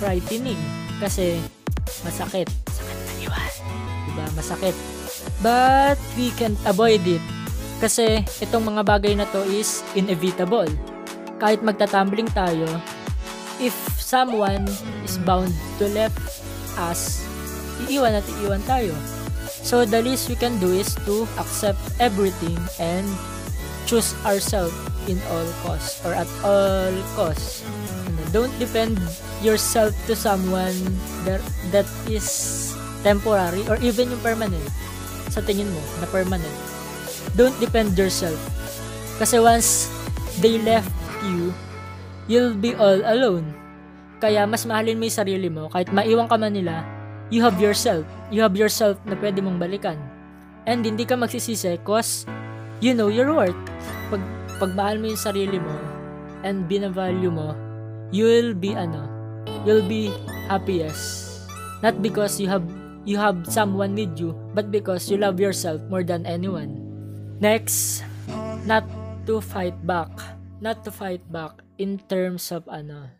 frightening 0.00 0.56
kasi 0.96 1.36
masakit. 2.04 2.48
Masakit 2.48 2.98
maiwan. 3.12 3.50
Diba? 4.08 4.26
Masakit. 4.32 4.76
But 5.44 6.00
we 6.16 6.32
can 6.40 6.56
avoid 6.64 7.04
it 7.04 7.20
kasi 7.84 8.24
itong 8.40 8.74
mga 8.74 8.82
bagay 8.82 9.12
na 9.12 9.28
to 9.28 9.44
is 9.52 9.84
inevitable. 9.92 10.66
Kahit 11.38 11.60
magtatumbling 11.62 12.32
tayo, 12.32 12.66
if 13.62 13.76
someone 14.00 14.64
is 15.04 15.20
bound 15.22 15.52
to 15.76 15.86
left 15.92 16.18
us, 16.80 17.22
iiwan 17.86 18.16
at 18.16 18.26
iiwan 18.40 18.64
tayo. 18.64 18.96
So 19.62 19.84
the 19.84 20.00
least 20.00 20.32
we 20.32 20.34
can 20.34 20.56
do 20.56 20.72
is 20.72 20.96
to 21.04 21.28
accept 21.36 21.78
everything 22.00 22.56
and 22.80 23.04
choose 23.88 24.12
ourselves 24.28 24.76
in 25.08 25.16
all 25.32 25.48
costs 25.64 26.04
or 26.04 26.12
at 26.12 26.28
all 26.44 26.92
costs. 27.16 27.64
Don't 28.28 28.52
depend 28.60 29.00
yourself 29.40 29.96
to 30.04 30.12
someone 30.12 30.76
that 31.24 31.40
that 31.72 31.88
is 32.04 32.28
temporary 33.00 33.64
or 33.64 33.80
even 33.80 34.12
yung 34.12 34.20
permanent. 34.20 34.68
Sa 35.32 35.40
tingin 35.40 35.72
mo 35.72 35.80
na 36.04 36.06
permanent. 36.12 36.56
Don't 37.32 37.56
depend 37.56 37.96
yourself. 37.96 38.36
Kasi 39.16 39.40
once 39.40 39.88
they 40.44 40.60
left 40.60 40.92
you, 41.24 41.56
you'll 42.28 42.54
be 42.54 42.76
all 42.76 43.00
alone. 43.08 43.48
Kaya 44.20 44.44
mas 44.44 44.68
mahalin 44.68 45.00
mo 45.00 45.08
yung 45.08 45.18
sarili 45.24 45.48
mo 45.48 45.72
kahit 45.72 45.88
maiwan 45.96 46.28
ka 46.28 46.36
man 46.36 46.52
nila, 46.52 46.84
you 47.32 47.40
have 47.40 47.56
yourself. 47.56 48.04
You 48.28 48.44
have 48.44 48.52
yourself 48.52 49.00
na 49.08 49.16
pwede 49.16 49.40
mong 49.40 49.56
balikan. 49.56 49.96
And 50.68 50.84
hindi 50.84 51.08
ka 51.08 51.16
magsisisi 51.16 51.80
cause 51.80 52.28
you 52.80 52.94
know 52.94 53.08
your 53.08 53.34
worth. 53.34 53.56
Pag, 54.10 54.22
pag 54.58 54.72
mo 54.74 55.06
yung 55.06 55.20
sarili 55.20 55.58
mo 55.58 55.74
and 56.42 56.66
binavalue 56.66 57.30
mo, 57.30 57.54
you'll 58.10 58.54
be 58.54 58.74
ano, 58.74 59.06
you'll 59.66 59.86
be 59.86 60.10
happiest. 60.48 61.26
Not 61.82 62.02
because 62.02 62.42
you 62.42 62.50
have 62.50 62.66
you 63.06 63.16
have 63.16 63.46
someone 63.46 63.94
with 63.94 64.18
you, 64.18 64.34
but 64.54 64.70
because 64.70 65.06
you 65.08 65.16
love 65.16 65.38
yourself 65.38 65.80
more 65.86 66.02
than 66.02 66.26
anyone. 66.26 66.82
Next, 67.38 68.02
not 68.66 68.84
to 69.30 69.40
fight 69.40 69.78
back. 69.86 70.10
Not 70.58 70.82
to 70.82 70.90
fight 70.90 71.22
back 71.30 71.62
in 71.78 72.02
terms 72.10 72.50
of 72.50 72.66
ano, 72.66 73.14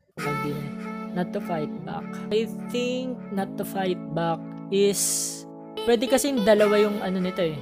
not 1.14 1.30
to 1.32 1.40
fight 1.40 1.70
back. 1.86 2.04
I 2.34 2.50
think 2.70 3.14
not 3.30 3.54
to 3.58 3.64
fight 3.64 3.98
back 4.10 4.42
is 4.74 5.42
pwede 5.86 6.10
kasi 6.10 6.34
dalawa 6.42 6.82
yung 6.82 6.98
ano 6.98 7.22
nito 7.22 7.42
eh. 7.42 7.58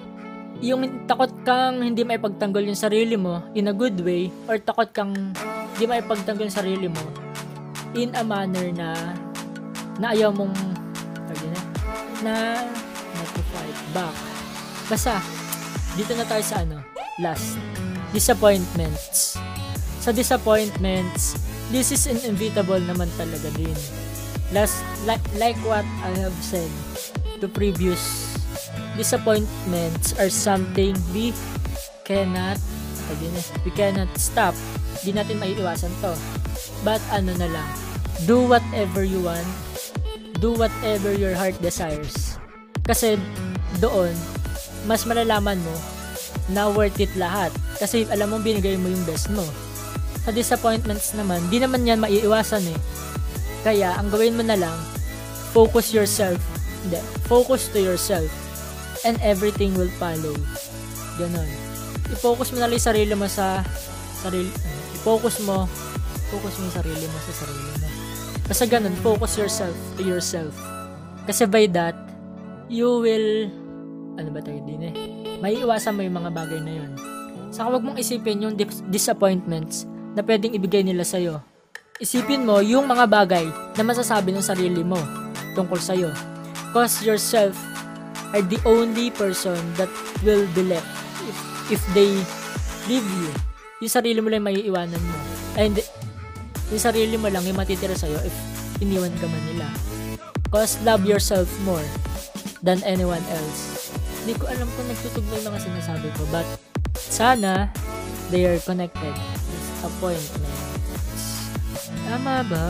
Yung 0.64 1.04
takot 1.04 1.32
kang 1.44 1.84
hindi 1.84 2.00
maipagtanggol 2.00 2.64
yung 2.64 2.78
sarili 2.78 3.16
mo 3.20 3.44
in 3.52 3.68
a 3.68 3.74
good 3.76 4.00
way 4.00 4.32
or 4.48 4.56
takot 4.56 4.88
kang 4.92 5.12
hindi 5.76 5.84
maipagtanggol 5.84 6.48
yung 6.48 6.56
sarili 6.56 6.88
mo 6.88 7.04
in 7.92 8.12
a 8.16 8.24
manner 8.24 8.72
na 8.72 8.92
na 10.00 10.12
ayaw 10.12 10.32
mong 10.32 10.52
sabi 11.28 11.46
na, 11.48 11.60
na 12.24 12.34
not 13.16 13.28
to 13.32 13.42
fight 13.52 13.80
back. 13.92 14.16
Basta, 14.86 15.20
dito 15.96 16.12
na 16.14 16.24
tayo 16.28 16.44
sa 16.44 16.62
ano, 16.62 16.78
last. 17.20 17.56
Disappointments. 18.12 19.40
Sa 20.00 20.14
disappointments, 20.14 21.40
this 21.74 21.90
is 21.90 22.06
inevitable 22.06 22.80
naman 22.80 23.10
talaga 23.18 23.50
din. 23.56 23.74
Last, 24.54 24.84
like, 25.08 25.24
like 25.36 25.58
what 25.66 25.84
I 26.06 26.12
have 26.22 26.36
said 26.38 26.70
to 27.42 27.50
previous 27.50 28.25
disappointments 28.96 30.16
are 30.16 30.32
something 30.32 30.96
we 31.12 31.30
cannot 32.02 32.58
we 33.62 33.70
cannot 33.70 34.10
stop. 34.18 34.56
Di 35.06 35.14
natin 35.14 35.38
maiiwasan 35.38 35.92
to. 36.02 36.12
But 36.82 36.98
ano 37.14 37.36
na 37.38 37.46
lang, 37.46 37.70
do 38.26 38.42
whatever 38.42 39.06
you 39.06 39.22
want. 39.22 39.46
Do 40.42 40.52
whatever 40.58 41.14
your 41.14 41.32
heart 41.32 41.56
desires. 41.62 42.36
Kasi 42.84 43.16
doon, 43.78 44.12
mas 44.84 45.06
malalaman 45.08 45.58
mo 45.62 45.76
na 46.50 46.70
worth 46.70 46.98
it 46.98 47.12
lahat. 47.14 47.50
Kasi 47.78 48.06
alam 48.10 48.32
mo 48.34 48.36
binigay 48.42 48.76
mo 48.78 48.90
yung 48.90 49.04
best 49.06 49.30
mo. 49.32 49.42
Sa 50.26 50.34
disappointments 50.34 51.14
naman, 51.14 51.40
di 51.48 51.62
naman 51.62 51.86
yan 51.86 52.02
maiiwasan 52.02 52.64
eh. 52.66 52.78
Kaya, 53.62 53.98
ang 53.98 54.10
gawin 54.10 54.38
mo 54.38 54.42
na 54.46 54.58
lang, 54.58 54.74
focus 55.50 55.90
yourself. 55.90 56.38
Hindi, 56.86 57.02
focus 57.26 57.66
to 57.74 57.82
yourself. 57.82 58.30
And 59.06 59.22
everything 59.22 59.78
will 59.78 59.92
follow. 60.02 60.34
Ganon. 61.14 61.46
I-focus 62.10 62.50
mo 62.50 62.58
na 62.58 62.66
lang 62.66 62.82
sarili 62.82 63.14
mo 63.14 63.30
sa 63.30 63.62
sarili, 64.18 64.50
i-focus 64.98 65.46
mo 65.46 65.70
focus 66.26 66.58
mo 66.58 66.66
yung 66.66 66.74
sarili 66.74 67.04
mo 67.06 67.18
sa 67.22 67.32
sarili 67.46 67.70
mo. 67.78 67.88
Basta 68.46 68.64
ganun, 68.66 68.94
focus 69.02 69.38
yourself 69.38 69.76
to 69.98 70.02
yourself. 70.02 70.54
Kasi 71.26 71.46
by 71.46 71.66
that, 71.74 71.94
you 72.70 73.02
will, 73.02 73.50
ano 74.18 74.28
ba 74.30 74.42
tayo 74.42 74.58
din 74.66 74.90
eh, 74.90 74.94
may 75.42 75.58
iwasan 75.58 75.94
mo 75.94 76.02
yung 76.02 76.18
mga 76.18 76.30
bagay 76.34 76.60
na 76.62 76.72
yun. 76.82 76.90
Saka 77.50 77.78
wag 77.78 77.82
mong 77.86 77.98
isipin 77.98 78.42
yung 78.42 78.54
disappointments 78.90 79.86
na 80.14 80.22
pwedeng 80.22 80.54
ibigay 80.54 80.82
nila 80.82 81.02
sa'yo. 81.02 81.42
Isipin 81.98 82.44
mo 82.44 82.60
yung 82.60 82.86
mga 82.86 83.06
bagay 83.08 83.46
na 83.74 83.82
masasabi 83.82 84.30
ng 84.34 84.44
sarili 84.44 84.82
mo 84.82 84.98
tungkol 85.54 85.78
sa'yo. 85.78 86.10
Cause 86.74 87.02
yourself 87.02 87.56
are 88.34 88.42
the 88.42 88.58
only 88.66 89.10
person 89.14 89.58
that 89.78 89.90
will 90.22 90.46
be 90.54 90.62
left 90.66 90.88
if, 91.26 91.36
if 91.78 91.82
they 91.94 92.10
leave 92.90 93.06
you. 93.06 93.30
Yung 93.82 93.92
sarili 93.92 94.18
mo 94.22 94.32
lang 94.32 94.42
may 94.42 94.56
iiwanan 94.56 94.98
mo. 94.98 95.18
And 95.58 95.78
yung 96.72 96.82
sarili 96.82 97.14
mo 97.20 97.28
lang 97.28 97.44
yung 97.46 97.58
matitira 97.58 97.94
sa'yo 97.94 98.18
if 98.24 98.34
iniwan 98.80 99.12
ka 99.20 99.26
man 99.28 99.42
nila. 99.50 99.66
Cause 100.50 100.78
love 100.86 101.04
yourself 101.04 101.50
more 101.62 101.84
than 102.62 102.82
anyone 102.82 103.22
else. 103.30 103.92
Hindi 104.22 104.38
ko 104.38 104.50
alam 104.50 104.66
kung 104.74 104.88
nagtutugma 104.90 105.38
yung 105.38 105.48
mga 105.54 105.60
sinasabi 105.62 106.08
ko, 106.18 106.22
but 106.34 106.46
sana 106.96 107.70
they 108.32 108.42
are 108.48 108.58
connected. 108.66 109.14
Disappointments. 109.54 110.66
Tama 112.06 112.42
ba? 112.46 112.68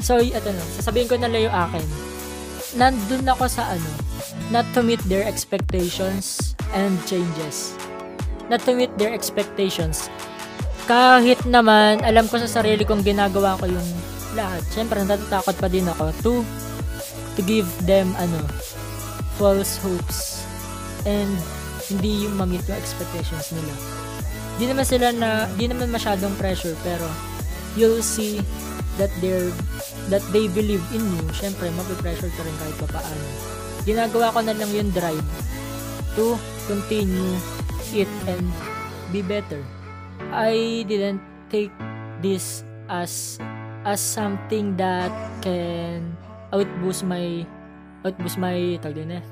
So, 0.00 0.18
ito 0.18 0.50
na. 0.50 0.62
Sasabihin 0.78 1.08
ko 1.10 1.16
na 1.18 1.30
lang 1.30 1.46
yung 1.46 1.56
akin. 1.56 1.86
Nandun 2.78 3.26
ako 3.26 3.50
sa 3.50 3.74
ano, 3.74 3.90
not 4.48 4.64
to 4.72 4.80
meet 4.80 5.00
their 5.04 5.28
expectations 5.28 6.56
and 6.72 6.96
changes. 7.04 7.76
not 8.50 8.60
to 8.66 8.74
meet 8.74 8.90
their 8.98 9.14
expectations. 9.14 10.10
Kahit 10.90 11.38
naman, 11.46 12.02
alam 12.02 12.26
ko 12.26 12.42
sa 12.42 12.50
sarili 12.50 12.82
kong 12.82 13.06
ginagawa 13.06 13.54
ko 13.62 13.70
yung 13.70 13.88
lahat. 14.34 14.66
Siyempre, 14.74 14.98
natatakot 15.06 15.54
pa 15.54 15.70
din 15.70 15.86
ako 15.86 16.10
to 16.20 16.34
to 17.38 17.40
give 17.46 17.70
them 17.86 18.10
ano 18.18 18.42
false 19.38 19.78
hopes 19.78 20.42
and 21.06 21.30
hindi 21.86 22.26
yung 22.26 22.34
ma-meet 22.34 22.66
yung 22.66 22.76
expectations 22.76 23.54
nila. 23.54 23.72
Di 24.58 24.66
naman 24.66 24.84
sila 24.84 25.14
na, 25.14 25.46
di 25.54 25.70
naman 25.70 25.94
masyadong 25.94 26.34
pressure 26.36 26.74
pero 26.82 27.06
you'll 27.78 28.02
see 28.02 28.42
that 28.98 29.08
they're 29.22 29.54
that 30.10 30.20
they 30.34 30.50
believe 30.50 30.82
in 30.90 31.00
you. 31.00 31.24
Siyempre, 31.38 31.70
mapipressure 31.70 32.34
ka 32.34 32.42
rin 32.42 32.56
kahit 32.58 32.76
pa 32.82 32.98
paano. 32.98 33.24
Ginagawa 33.84 34.32
ko 34.36 34.40
na 34.44 34.52
lang 34.52 34.70
yung 34.76 34.92
drive 34.92 35.24
to 36.16 36.36
continue 36.68 37.38
it 37.96 38.10
and 38.28 38.44
be 39.10 39.24
better. 39.24 39.62
I 40.30 40.84
didn't 40.86 41.22
take 41.48 41.72
this 42.20 42.62
as 42.86 43.40
as 43.88 43.98
something 43.98 44.76
that 44.76 45.10
can 45.40 46.12
outboost 46.52 47.08
my 47.08 47.48
outboost 48.04 48.36
my 48.36 48.76
tag 48.84 48.94
din 48.94 49.18
eh, 49.18 49.24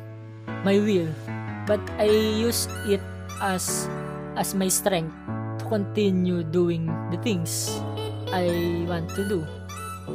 my 0.65 0.81
will. 0.81 1.13
But 1.69 1.85
I 2.01 2.09
use 2.41 2.67
it 2.89 3.05
as 3.45 3.87
as 4.41 4.57
my 4.57 4.73
strength 4.73 5.13
to 5.61 5.65
continue 5.69 6.41
doing 6.41 6.89
the 7.13 7.21
things 7.21 7.77
I 8.33 8.49
want 8.89 9.13
to 9.13 9.23
do. 9.29 9.41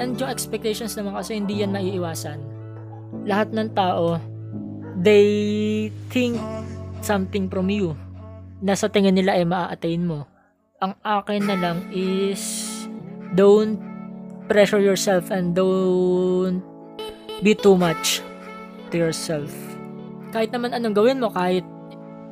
And 0.02 0.18
yung 0.18 0.34
expectations 0.34 0.98
naman 0.98 1.14
kasi 1.14 1.38
hindi 1.38 1.62
yan 1.62 1.70
maiiwasan 1.70 2.53
lahat 3.24 3.52
ng 3.56 3.70
tao 3.72 4.20
they 5.00 5.90
think 6.14 6.38
something 7.04 7.52
from 7.52 7.68
you 7.68 7.98
na 8.64 8.76
sa 8.76 8.88
tingin 8.88 9.16
nila 9.16 9.36
ay 9.36 9.44
maa-attain 9.44 10.04
mo 10.04 10.28
ang 10.84 11.00
akin 11.00 11.48
na 11.48 11.56
lang 11.56 11.80
is 11.96 12.68
don't 13.40 13.80
pressure 14.52 14.84
yourself 14.84 15.32
and 15.32 15.56
don't 15.56 16.60
be 17.40 17.56
too 17.56 17.80
much 17.80 18.20
to 18.92 19.00
yourself. 19.00 19.52
Kahit 20.36 20.52
naman 20.52 20.76
anong 20.76 20.96
gawin 20.96 21.24
mo, 21.24 21.32
kahit 21.32 21.64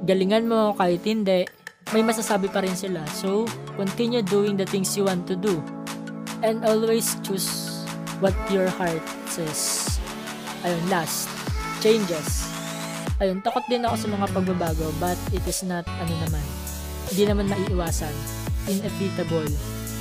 galingan 0.03 0.51
mo, 0.51 0.75
kahit 0.75 0.99
hindi, 1.07 1.47
may 1.95 2.03
masasabi 2.03 2.51
pa 2.51 2.59
rin 2.59 2.75
sila. 2.75 3.03
So, 3.15 3.47
continue 3.79 4.23
doing 4.25 4.59
the 4.59 4.67
things 4.67 4.95
you 4.99 5.07
want 5.07 5.31
to 5.31 5.39
do. 5.39 5.63
And 6.43 6.65
always 6.65 7.15
choose 7.23 7.47
what 8.19 8.35
your 8.51 8.67
heart 8.67 9.03
says. 9.29 10.00
Ayun, 10.61 10.83
last. 10.89 11.25
Changes. 11.81 12.45
Ayun, 13.21 13.41
takot 13.41 13.65
din 13.69 13.85
ako 13.85 13.95
sa 13.97 14.07
mga 14.09 14.25
pagbabago, 14.33 14.85
but 14.97 15.17
it 15.33 15.45
is 15.45 15.61
not, 15.65 15.85
ano 15.85 16.13
naman, 16.25 16.45
hindi 17.13 17.23
naman 17.25 17.45
maiiwasan. 17.49 18.13
Inevitable. 18.69 19.49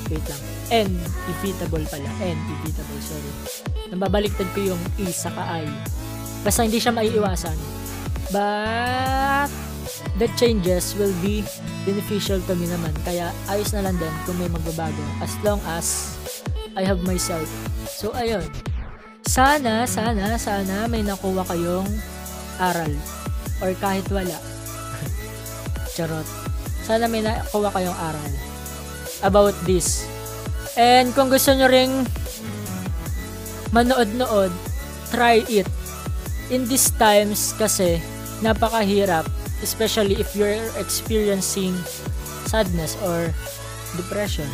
Wait 0.08 0.24
lang. 0.24 0.42
Inevitable 0.72 1.84
pala. 1.88 2.08
Inevitable, 2.20 3.00
sorry. 3.00 3.32
Nababaliktad 3.92 4.48
ko 4.52 4.72
yung 4.72 4.82
E 5.00 5.08
sa 5.12 5.32
ka-I. 5.32 5.64
Basta 6.44 6.64
hindi 6.64 6.80
siya 6.80 6.92
maiiwasan. 6.96 7.56
But, 8.30 9.50
the 10.16 10.28
changes 10.38 10.94
will 10.96 11.14
be 11.24 11.42
beneficial 11.82 12.38
to 12.46 12.52
me 12.54 12.68
naman. 12.68 12.92
Kaya, 13.02 13.32
ayos 13.48 13.72
na 13.72 13.84
lang 13.84 13.96
din 13.96 14.12
kung 14.24 14.36
may 14.36 14.48
magbabago. 14.48 15.02
As 15.24 15.32
long 15.42 15.60
as 15.76 16.16
I 16.78 16.86
have 16.86 17.02
myself. 17.02 17.48
So, 17.90 18.14
ayun. 18.14 18.46
Sana, 19.30 19.86
sana, 19.86 20.34
sana 20.42 20.90
may 20.90 21.06
nakuha 21.06 21.46
kayong 21.46 21.86
aral. 22.58 22.90
Or 23.62 23.70
kahit 23.78 24.02
wala. 24.10 24.34
Charot. 25.94 26.26
Sana 26.82 27.06
may 27.06 27.22
nakuha 27.22 27.70
kayong 27.70 27.94
aral 27.94 28.32
about 29.22 29.54
this. 29.62 30.02
And 30.74 31.14
kung 31.14 31.30
gusto 31.30 31.54
nyo 31.54 31.70
ring 31.70 31.94
manood-nood, 33.70 34.50
try 35.14 35.46
it. 35.46 35.70
In 36.50 36.66
these 36.66 36.90
times 36.98 37.54
kasi, 37.54 38.02
napakahirap, 38.42 39.30
especially 39.62 40.18
if 40.18 40.34
you're 40.34 40.58
experiencing 40.74 41.78
sadness 42.50 42.98
or 43.06 43.30
depression. 43.94 44.50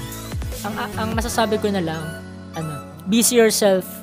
Ang, 0.68 0.76
ang 1.00 1.08
masasabi 1.16 1.56
ko 1.64 1.72
na 1.72 1.80
lang, 1.80 2.04
ano, 2.52 2.84
busy 3.08 3.40
yourself 3.40 3.95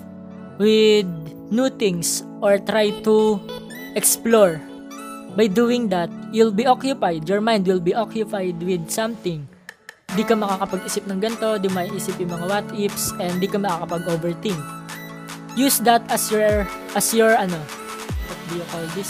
with 0.63 1.10
new 1.52 1.67
things 1.67 2.23
or 2.39 2.56
try 2.63 2.95
to 3.04 3.43
explore. 3.99 4.63
By 5.36 5.52
doing 5.52 5.91
that, 5.91 6.08
you'll 6.32 6.56
be 6.56 6.63
occupied. 6.63 7.28
Your 7.28 7.43
mind 7.43 7.67
will 7.67 7.84
be 7.84 7.91
occupied 7.91 8.63
with 8.63 8.88
something 8.88 9.52
di 10.13 10.21
ka 10.21 10.38
makakapag-isip 10.38 11.10
ng 11.10 11.17
ganito, 11.17 11.58
di 11.58 11.69
maiisip 11.73 12.15
yung 12.21 12.38
mga 12.38 12.45
what 12.45 12.67
ifs, 12.78 13.13
and 13.17 13.41
di 13.41 13.49
ka 13.49 13.58
makakapag-overthink. 13.58 14.58
Use 15.58 15.82
that 15.86 16.02
as 16.10 16.30
your, 16.30 16.65
as 16.97 17.13
your, 17.13 17.34
ano, 17.34 17.58
what 18.30 18.39
do 18.49 18.62
you 18.62 18.65
call 18.69 18.86
this? 18.93 19.10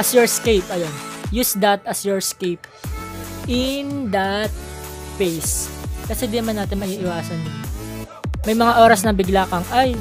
As 0.00 0.12
your 0.12 0.24
escape, 0.24 0.64
ayun. 0.72 0.92
Use 1.28 1.52
that 1.60 1.84
as 1.84 2.04
your 2.04 2.20
escape 2.20 2.64
in 3.48 4.08
that 4.12 4.48
phase. 5.20 5.68
Kasi 6.08 6.24
di 6.28 6.40
man 6.40 6.56
natin 6.56 6.80
maiiwasan 6.80 7.36
yun. 7.36 7.56
May 8.48 8.56
mga 8.56 8.80
oras 8.80 9.04
na 9.04 9.12
bigla 9.12 9.44
kang, 9.44 9.66
ay, 9.76 9.92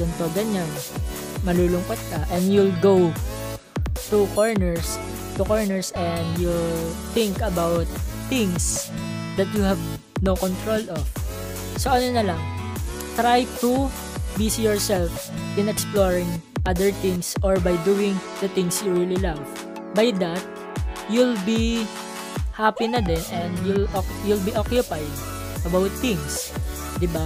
ganito, 0.00 0.24
ganyan. 0.32 0.70
Malulungkot 1.44 2.00
ka. 2.08 2.24
And 2.32 2.48
you'll 2.48 2.74
go 2.80 3.12
to 4.08 4.24
corners, 4.32 4.96
to 5.36 5.44
corners 5.44 5.92
and 5.92 6.24
you'll 6.40 6.90
think 7.12 7.38
about 7.44 7.84
things 8.32 8.88
that 9.36 9.46
you 9.52 9.62
have 9.62 9.80
no 10.24 10.34
control 10.34 10.82
of. 10.90 11.04
So 11.76 11.92
ano 11.92 12.08
na 12.16 12.24
lang, 12.34 12.42
try 13.14 13.44
to 13.60 13.92
busy 14.34 14.64
yourself 14.64 15.12
in 15.60 15.68
exploring 15.68 16.28
other 16.66 16.92
things 17.00 17.36
or 17.42 17.56
by 17.60 17.76
doing 17.84 18.16
the 18.40 18.48
things 18.52 18.82
you 18.82 18.92
really 18.92 19.20
love. 19.20 19.40
By 19.94 20.12
that, 20.20 20.42
you'll 21.08 21.38
be 21.48 21.86
happy 22.52 22.86
na 22.90 23.00
din 23.00 23.22
and 23.32 23.52
you'll 23.64 23.88
you'll 24.28 24.44
be 24.44 24.52
occupied 24.52 25.08
about 25.64 25.90
things, 26.04 26.52
'di 27.00 27.08
ba? 27.10 27.24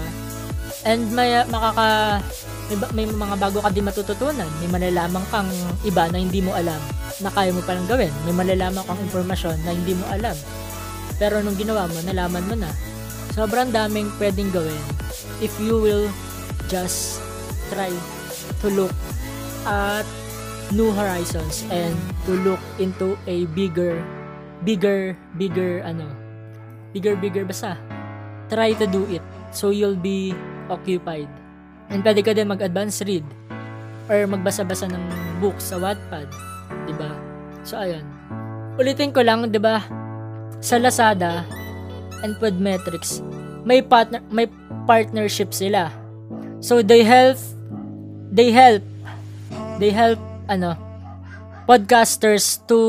And 0.84 1.10
may 1.10 1.42
makaka 1.48 2.20
may, 2.72 3.04
may 3.04 3.06
mga 3.06 3.36
bago 3.36 3.60
ka 3.60 3.68
din 3.68 3.84
matututunan. 3.84 4.48
May 4.64 4.70
malalaman 4.72 5.24
kang 5.28 5.50
iba 5.84 6.08
na 6.08 6.18
hindi 6.20 6.40
mo 6.40 6.56
alam 6.56 6.80
na 7.20 7.30
kaya 7.30 7.52
mo 7.52 7.60
palang 7.64 7.88
gawin. 7.88 8.12
May 8.24 8.34
malalaman 8.34 8.84
kang 8.84 9.00
impormasyon 9.04 9.60
na 9.64 9.76
hindi 9.76 9.92
mo 9.92 10.04
alam 10.08 10.36
pero 11.18 11.38
nung 11.42 11.54
ginawa 11.54 11.86
mo, 11.86 11.98
nalaman 12.02 12.44
mo 12.50 12.54
na. 12.58 12.70
Sobrang 13.34 13.70
daming 13.70 14.10
pwedeng 14.18 14.50
gawin 14.54 14.82
if 15.42 15.50
you 15.58 15.78
will 15.78 16.06
just 16.70 17.18
try 17.70 17.90
to 18.62 18.68
look 18.70 18.94
at 19.66 20.06
new 20.70 20.94
horizons 20.94 21.66
and 21.74 21.98
to 22.22 22.38
look 22.46 22.62
into 22.78 23.18
a 23.26 23.42
bigger 23.58 23.98
bigger 24.62 25.18
bigger 25.34 25.82
ano 25.82 26.06
bigger 26.94 27.18
bigger 27.18 27.42
basta 27.42 27.74
try 28.48 28.70
to 28.72 28.86
do 28.86 29.02
it 29.10 29.20
so 29.50 29.74
you'll 29.74 29.98
be 29.98 30.30
occupied 30.70 31.28
and 31.92 32.00
pwede 32.00 32.20
ka 32.24 32.32
din 32.32 32.48
mag-advance 32.48 33.04
read 33.04 33.26
or 34.08 34.24
magbasa-basa 34.28 34.88
ng 34.88 35.04
book 35.40 35.56
sa 35.58 35.80
Wattpad 35.80 36.28
'di 36.86 36.94
ba 36.96 37.10
so 37.64 37.80
ayun 37.80 38.04
ulitin 38.76 39.10
ko 39.12 39.24
lang 39.24 39.48
'di 39.48 39.60
ba 39.60 39.84
sa 40.64 40.80
Lazada 40.80 41.44
and 42.24 42.32
Podmetrics, 42.40 43.20
may 43.68 43.84
partner 43.84 44.24
may 44.32 44.48
partnership 44.88 45.52
sila. 45.52 45.92
So 46.64 46.80
they 46.80 47.04
help 47.04 47.36
they 48.32 48.48
help 48.48 48.80
they 49.76 49.92
help 49.92 50.16
ano 50.48 50.72
podcasters 51.68 52.64
to 52.64 52.80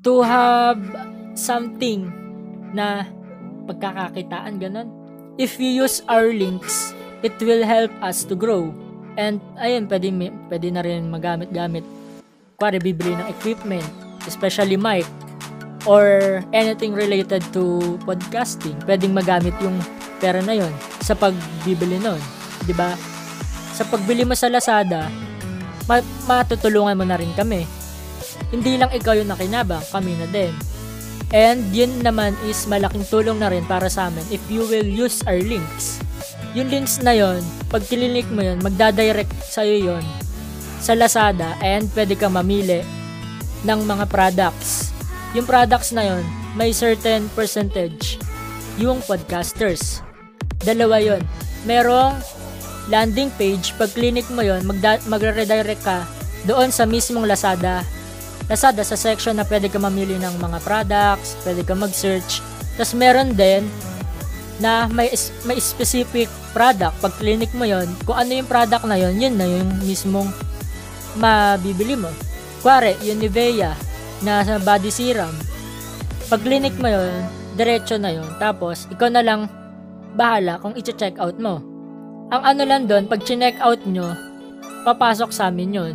to 0.00 0.24
have 0.24 0.80
something 1.36 2.08
na 2.72 3.04
pagkakakitaan 3.68 4.56
ganun. 4.56 4.88
If 5.36 5.60
you 5.60 5.68
use 5.68 6.00
our 6.08 6.32
links, 6.32 6.96
it 7.24 7.34
will 7.40 7.64
help 7.64 7.90
us 8.04 8.22
to 8.28 8.36
grow. 8.36 8.68
And 9.16 9.40
ayun, 9.56 9.88
pwede, 9.88 10.12
pwede 10.52 10.68
na 10.68 10.84
rin 10.84 11.08
magamit-gamit. 11.08 11.82
Kuwari, 12.60 12.78
bibili 12.78 13.16
ng 13.16 13.26
equipment, 13.32 13.88
especially 14.28 14.76
mic 14.76 15.08
or 15.88 16.40
anything 16.52 16.92
related 16.92 17.40
to 17.52 17.96
podcasting, 18.04 18.76
pwedeng 18.84 19.16
magamit 19.16 19.52
yung 19.60 19.76
pera 20.20 20.40
na 20.40 20.56
yon 20.56 20.72
sa 21.04 21.12
pagbibili 21.16 22.00
nun. 22.00 22.20
ba? 22.76 22.96
Sa 23.74 23.84
pagbili 23.88 24.24
mo 24.24 24.32
sa 24.32 24.48
Lazada, 24.48 25.08
ma- 25.84 26.10
matutulungan 26.24 26.96
mo 26.96 27.04
na 27.04 27.20
rin 27.20 27.32
kami. 27.36 27.68
Hindi 28.48 28.80
lang 28.80 28.92
ikaw 28.94 29.12
yung 29.18 29.28
nakinabang, 29.28 29.84
kami 29.92 30.16
na 30.16 30.28
din. 30.30 30.52
And 31.34 31.66
yun 31.74 32.00
naman 32.00 32.38
is 32.46 32.64
malaking 32.70 33.04
tulong 33.10 33.42
na 33.42 33.50
rin 33.50 33.66
para 33.66 33.90
sa 33.90 34.06
amin 34.06 34.22
if 34.30 34.40
you 34.46 34.62
will 34.70 34.86
use 34.86 35.20
our 35.26 35.40
links. 35.42 36.03
Yung 36.54 36.70
links 36.70 37.02
na 37.02 37.14
yon, 37.18 37.42
pag 37.66 37.82
kilinik 37.82 38.30
mo 38.30 38.38
yon, 38.38 38.62
magdadirect 38.62 39.34
sa'yo 39.42 39.90
yon 39.90 40.04
sa 40.78 40.94
Lazada 40.94 41.58
and 41.58 41.90
pwede 41.98 42.14
kang 42.14 42.36
mamili 42.36 42.84
ng 43.64 43.80
mga 43.88 44.04
products 44.06 44.94
yung 45.34 45.50
products 45.50 45.90
na 45.90 46.06
yon 46.06 46.22
may 46.54 46.70
certain 46.70 47.26
percentage 47.34 48.22
yung 48.78 49.02
podcasters. 49.02 49.98
Dalawa 50.62 51.02
yon 51.02 51.22
Merong 51.66 52.14
landing 52.86 53.34
page, 53.34 53.74
pag 53.74 53.90
clinic 53.90 54.30
mo 54.30 54.46
yon 54.46 54.62
magda- 54.62 55.02
magre-redirect 55.10 55.82
ka 55.82 56.06
doon 56.46 56.70
sa 56.70 56.86
mismong 56.86 57.26
Lazada. 57.26 57.82
Lazada 58.46 58.86
sa 58.86 58.94
section 58.94 59.34
na 59.34 59.46
pwede 59.48 59.66
ka 59.66 59.82
mamili 59.82 60.22
ng 60.22 60.38
mga 60.38 60.58
products, 60.62 61.34
pwede 61.42 61.66
ka 61.66 61.74
mag-search. 61.74 62.38
Tapos 62.78 62.94
meron 62.94 63.34
din 63.34 63.66
na 64.62 64.86
may 64.90 65.10
may 65.46 65.58
specific 65.58 66.30
product. 66.54 66.94
Pag 67.02 67.14
clinic 67.18 67.50
mo 67.56 67.66
yon 67.66 67.90
kung 68.06 68.14
ano 68.14 68.30
yung 68.30 68.46
product 68.46 68.86
na 68.86 68.98
yon 68.98 69.18
yun 69.18 69.34
na 69.34 69.46
yung 69.46 69.70
mismong 69.82 70.30
mabibili 71.18 71.98
mo. 71.98 72.10
Kuwari 72.62 72.94
yung 73.02 73.18
Nivea 73.18 73.74
na 74.22 74.46
sa 74.46 74.56
body 74.62 74.88
serum 74.88 75.34
pag 76.32 76.40
clinic 76.40 76.72
mo 76.80 76.88
yon 76.88 77.12
diretso 77.54 78.00
na 78.00 78.10
yon 78.10 78.26
tapos 78.40 78.88
ikaw 78.88 79.12
na 79.12 79.20
lang 79.20 79.46
bahala 80.16 80.56
kung 80.62 80.72
i-check 80.78 81.18
out 81.20 81.36
mo. 81.36 81.60
Ang 82.32 82.42
ano 82.42 82.62
lang 82.64 82.88
doon 82.88 83.04
pag 83.10 83.20
check 83.22 83.58
out 83.60 83.82
nyo 83.84 84.16
papasok 84.86 85.30
sa 85.30 85.52
amin 85.52 85.76
yon 85.76 85.94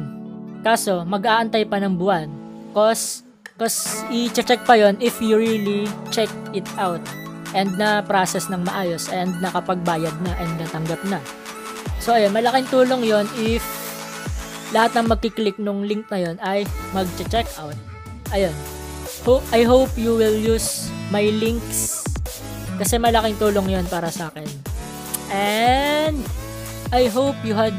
kaso 0.62 1.02
mag-aantay 1.08 1.65
pa 1.65 1.82
ng 1.82 1.98
buwan. 1.98 2.30
Cause 2.76 3.26
cause 3.58 4.06
i-check 4.13 4.62
pa 4.63 4.78
yon 4.78 4.95
if 5.02 5.17
you 5.17 5.36
really 5.36 5.89
check 6.13 6.30
it 6.54 6.67
out 6.78 7.02
and 7.53 7.73
na 7.77 8.01
process 8.05 8.49
ng 8.49 8.62
maayos 8.62 9.09
and 9.09 9.33
nakapagbayad 9.41 10.13
na 10.21 10.33
and 10.38 10.51
natanggap 10.59 11.01
na. 11.09 11.19
So 11.99 12.15
ayun, 12.15 12.31
malaking 12.31 12.69
tulong 12.69 13.03
yon 13.03 13.25
if 13.38 13.63
lahat 14.71 14.93
ng 14.97 15.07
magkiklik 15.09 15.57
nung 15.57 15.83
link 15.83 16.05
na 16.13 16.19
yon 16.21 16.35
ay 16.45 16.63
mag-check 16.93 17.49
out. 17.57 17.75
Ayun. 18.29 18.53
Ho- 19.25 19.43
I 19.51 19.65
hope 19.65 19.91
you 19.97 20.15
will 20.15 20.38
use 20.38 20.88
my 21.09 21.25
links 21.27 22.05
kasi 22.77 22.95
malaking 23.01 23.35
tulong 23.35 23.67
yon 23.67 23.85
para 23.89 24.07
sa 24.13 24.31
akin. 24.31 24.47
And 25.29 26.21
I 26.89 27.09
hope 27.12 27.38
you 27.45 27.53
had 27.53 27.75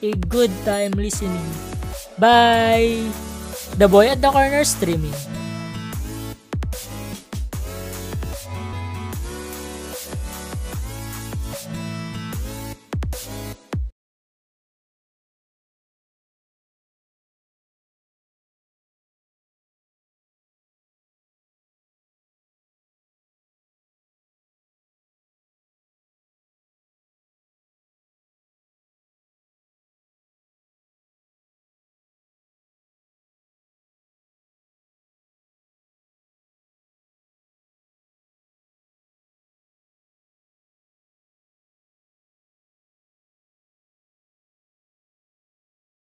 a 0.00 0.12
good 0.28 0.52
time 0.64 0.96
listening. 0.96 1.44
Bye! 2.16 3.04
The 3.76 3.84
Boy 3.84 4.08
at 4.08 4.24
the 4.24 4.32
Corner 4.32 4.64
streaming. 4.64 5.35